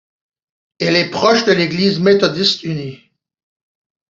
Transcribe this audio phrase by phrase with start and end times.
[0.79, 3.11] Elle est proche de l'Église méthodiste unie.